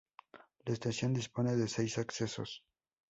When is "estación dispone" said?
0.73-1.55